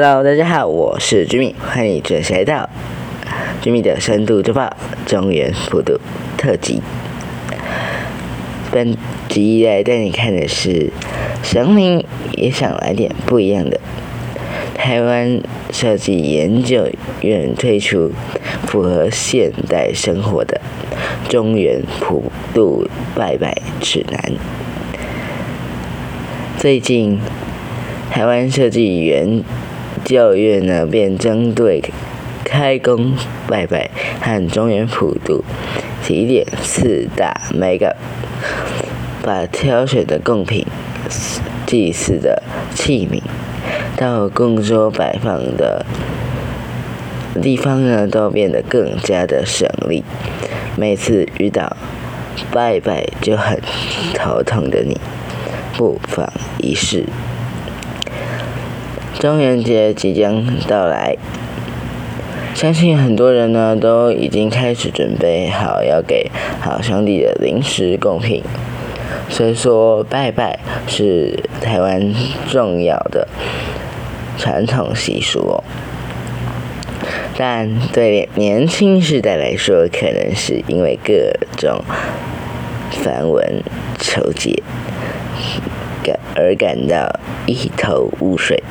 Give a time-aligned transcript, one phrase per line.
[0.00, 2.70] Hello，大家好，我是 Jimmy，，欢迎准时来到
[3.60, 5.98] Jimmy 的深度周报中原普渡
[6.36, 6.80] 特辑。
[8.70, 8.96] 本
[9.28, 10.92] 集来带你看的是，
[11.42, 12.04] 神明
[12.36, 13.80] 也想来点不一样的。
[14.76, 16.86] 台湾设计研究
[17.22, 18.12] 院推出
[18.68, 20.60] 符合现代生活的
[21.28, 22.86] 中原普渡
[23.16, 24.34] 拜拜指南。
[26.56, 27.18] 最近，
[28.12, 29.42] 台湾设计研
[30.04, 31.82] 教院呢，便针对
[32.44, 33.14] 开工
[33.46, 33.90] 拜拜
[34.20, 35.44] 和中原普渡
[36.02, 37.92] 提点四大 mega，
[39.22, 40.66] 把挑选的贡品、
[41.66, 42.42] 祭祀的
[42.74, 43.20] 器皿
[43.96, 45.84] 到供桌摆放的
[47.42, 50.02] 地方呢，都变得更加的省力。
[50.76, 51.76] 每次遇到
[52.50, 53.60] 拜拜就很
[54.14, 54.98] 头疼的你，
[55.76, 57.04] 不妨一试。
[59.18, 61.16] 中元节即将到来，
[62.54, 66.30] 相信很多人呢都已经开始准备好要给
[66.60, 68.44] 好兄弟的零食贡品。
[69.28, 72.14] 虽说拜拜是台湾
[72.48, 73.26] 重要的
[74.38, 75.64] 传统习俗哦，
[77.36, 81.12] 但对年轻世代来说，可能是因为各
[81.56, 81.82] 种
[83.02, 83.64] 繁文
[83.98, 84.62] 缛节。
[86.34, 88.62] 而感到一头雾水。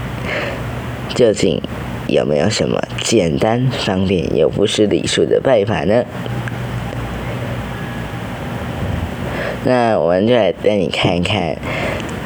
[1.16, 1.62] 究竟
[2.08, 6.04] 有没有什么简单、方便又不失礼数的拜法呢？
[9.66, 11.58] 那我们就来带你看看，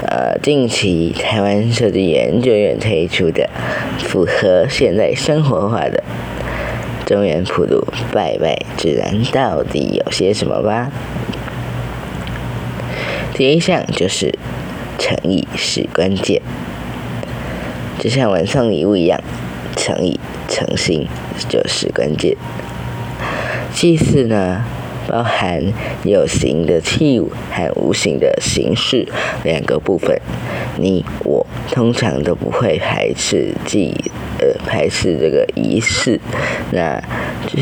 [0.05, 3.49] 呃，近期台湾设计研究院推出的
[3.99, 6.03] 符合现代生活化的
[7.05, 10.91] 中原普渡拜拜指南到底有些什么吧。
[13.33, 14.37] 第一项就是
[15.01, 16.39] 诚意是关键。
[17.97, 19.19] 就像晚上礼物一样，
[19.75, 21.07] 诚意、诚心
[21.49, 22.37] 就是关键。
[23.73, 24.63] 祭祀呢，
[25.07, 25.73] 包含
[26.03, 29.07] 有形的器物和无形的形式
[29.43, 30.21] 两个部分。
[30.77, 36.19] 你我通常都不会排斥祭，呃，排斥这个仪式，
[36.71, 36.99] 那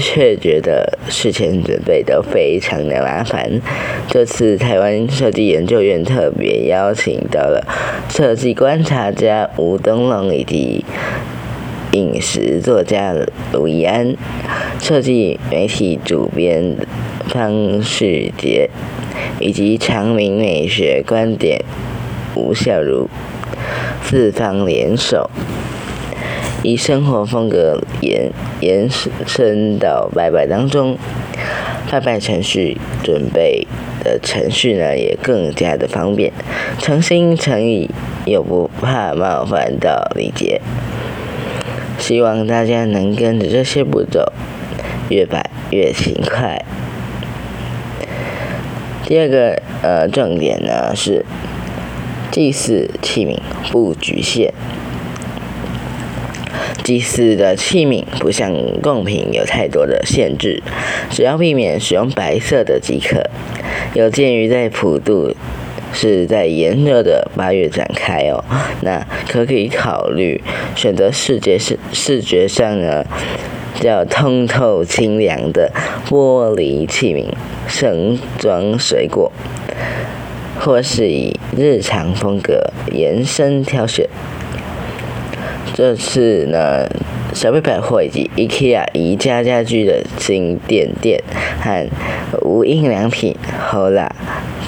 [0.02, 3.62] 却觉得事前准备都非常的麻烦。
[4.08, 7.62] 这次台湾设计研究院特别邀请到了
[8.10, 10.86] 设计观察家吴东龙以及
[11.92, 13.14] 饮食作家
[13.52, 14.16] 卢怡安、
[14.80, 16.78] 设计媒体主编
[17.28, 18.70] 方世杰
[19.42, 21.62] 以及长明美学观点。
[22.36, 23.10] 吴孝如
[24.02, 25.30] 四方联手，
[26.64, 28.32] 以生活风格延
[28.62, 28.90] 延
[29.26, 30.98] 伸到拜拜当中。
[31.90, 33.66] 拜拜程序准备
[34.04, 36.32] 的程序呢，也更加的方便，
[36.78, 37.90] 诚心诚意
[38.26, 40.62] 又不怕冒犯到礼节。
[41.98, 44.32] 希望大家能跟着这些步骤，
[45.10, 46.64] 越拜越勤快。
[49.06, 51.26] 第二个呃重点呢是。
[52.32, 53.40] 祭祀器皿
[53.72, 54.54] 不局限，
[56.84, 60.62] 祭祀的器皿不像贡品有太多的限制，
[61.10, 63.22] 只要避免使用白色的即可。
[63.94, 65.36] 有鉴于在普渡
[65.94, 68.44] 是在炎热的八月展开哦，
[68.82, 70.42] 那可可以考虑
[70.76, 73.06] 选择视觉视视觉上呢
[73.80, 75.72] 较通透清凉的
[76.08, 77.26] 玻璃器皿
[77.68, 79.32] 盛装水果。
[80.62, 84.06] 或是以日常风格延伸挑选。
[85.74, 86.88] 这次呢，
[87.34, 91.24] 小贝百货以及 IKEA 宜家家居的新店店
[91.62, 91.88] 和
[92.42, 93.36] 无印良品
[93.72, 94.10] HOLA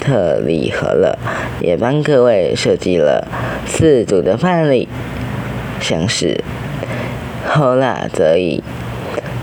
[0.00, 1.18] 特利和乐
[1.60, 3.26] 也帮各位设计了
[3.66, 4.88] 四组的范例，
[5.80, 6.42] 像是
[7.48, 8.62] HOLA 则以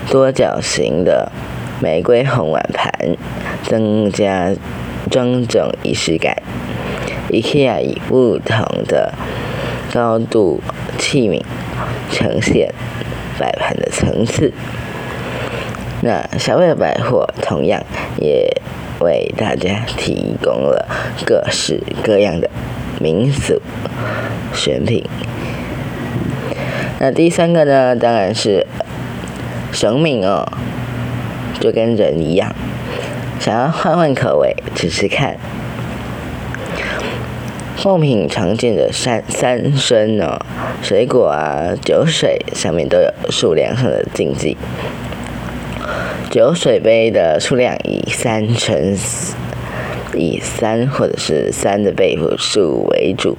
[0.09, 1.31] 多角形的
[1.81, 2.91] 玫瑰红碗盘
[3.63, 4.53] 增加。
[5.09, 6.35] 庄重仪式感
[7.31, 9.11] ，IKEA 以不同的
[9.93, 10.61] 高度
[10.97, 11.41] 器皿
[12.11, 12.73] 呈现
[13.37, 14.51] 摆盘的层次。
[16.01, 17.83] 那小贝百货同样
[18.17, 18.49] 也
[18.99, 20.87] 为大家提供了
[21.25, 22.49] 各式各样的
[22.99, 23.61] 民俗
[24.53, 25.03] 选品。
[26.99, 28.65] 那第三个呢，当然是
[29.71, 30.45] 生命哦，
[31.59, 32.53] 就跟人一样。
[33.39, 35.37] 想要换换口味，吃吃看。
[37.81, 40.37] 贡品常见的三三生哦，
[40.83, 44.57] 水果啊、酒水上面都有数量上的禁忌。
[46.29, 48.95] 酒水杯的数量以三乘
[50.13, 53.37] 以三或者是三的倍数为主。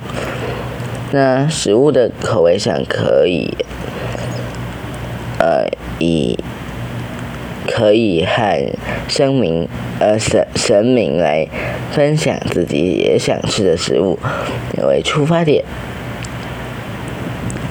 [1.13, 3.55] 那食物的口味上可以
[5.39, 6.39] 呃，以
[7.67, 8.73] 可以和
[9.09, 9.69] 神明
[9.99, 11.47] 呃神神明来
[11.91, 14.19] 分享自己也想吃的食物
[14.83, 15.65] 为出发点。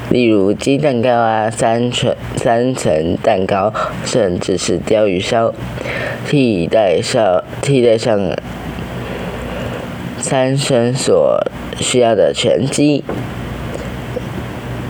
[0.09, 3.71] 例如鸡蛋糕啊，三层三层蛋糕，
[4.03, 5.53] 甚至是鲷鱼烧，
[6.27, 8.19] 替代上替代上
[10.17, 11.39] 三生所
[11.79, 13.03] 需要的全鸡，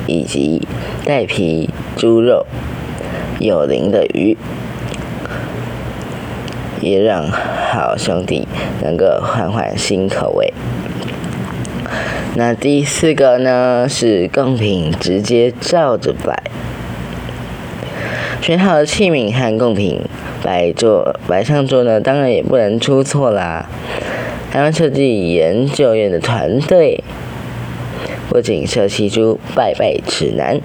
[0.08, 0.66] 以及
[1.04, 2.46] 带皮猪肉、
[3.40, 4.38] 有鳞的鱼，
[6.82, 8.48] 也让好兄弟
[8.82, 10.54] 能够换换新口味。
[12.36, 16.44] 那第四个呢是贡品直接照着摆，
[18.42, 20.02] 选好的器皿和贡品
[20.44, 23.68] 摆桌摆上桌呢，当然也不能出错啦。
[24.52, 27.04] 台湾设计研究院的团队
[28.30, 30.60] 不仅设计出拜拜指南，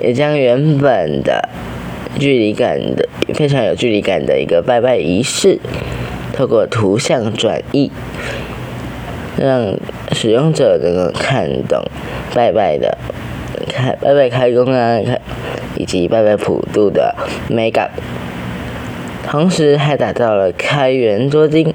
[0.00, 1.48] 也将原本的
[2.18, 5.58] 距离感的非常有距离感的一个拜拜仪式，
[6.32, 7.90] 透过图像转译。
[9.38, 9.74] 让
[10.12, 11.82] 使用者能够看懂
[12.34, 12.98] 拜拜的
[13.66, 15.18] 开拜拜开工啊，开
[15.74, 17.16] 以及拜拜普渡的
[17.48, 17.90] 美感，
[19.26, 21.74] 同时还打造了开源捉金，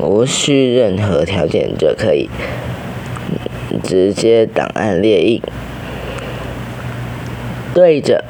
[0.00, 2.30] 无需任何条件就可以
[3.84, 5.42] 直接档案列印，
[7.74, 8.24] 对着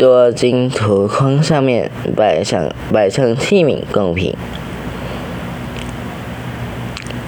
[0.00, 4.34] 多金图框上面摆上摆上器皿贡品。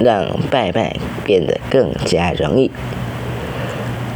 [0.00, 2.70] 让拜拜变得更加容易。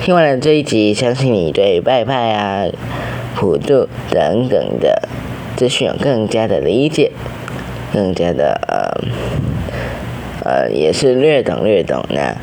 [0.01, 2.65] 听完了这一集，相信你对拜拜啊、
[3.35, 5.07] 普渡等等的
[5.55, 7.13] 资讯有更加的理解，
[7.93, 8.59] 更加的
[10.43, 12.35] 呃呃，也是略懂略懂呢。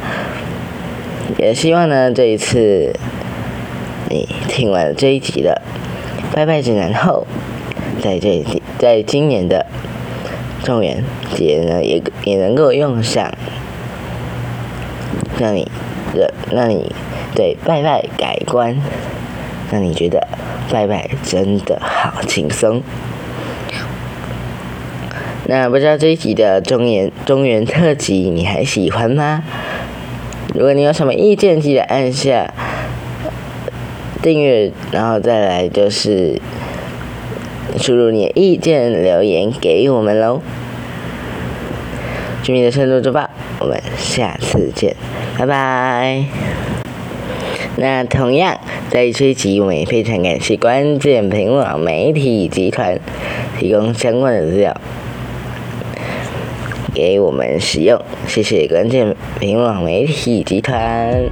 [1.40, 2.94] 也希望呢，这一次
[4.12, 5.60] 你听完这一集的
[6.34, 7.26] 拜拜指南后，
[8.02, 8.44] 在这
[8.78, 9.66] 在今年的。
[10.64, 11.04] 中元
[11.36, 13.30] 节呢，也也能够用上，
[15.38, 15.70] 让你
[16.16, 16.90] 的让你
[17.36, 18.74] 对拜拜改观，
[19.70, 20.26] 让你觉得
[20.72, 22.82] 拜拜真的好轻松。
[25.48, 29.44] 那不知道这一集的中元中元特辑你还喜欢吗？
[30.54, 32.54] 如果你有什么意见，记得按下
[34.24, 36.42] 订阅，然后再来就是。
[37.76, 40.42] 输入你的意见留言给我们喽！
[42.44, 43.28] 居民的深度周报，
[43.60, 44.96] 我们下次见，
[45.40, 46.24] 拜拜。
[47.78, 48.60] 那同样
[48.92, 53.00] 在这一集，我们也非常感谢关键评网媒体集团
[53.58, 54.80] 提供相关的资料
[56.94, 61.24] 给我们使用，谢谢关键评网媒体集团。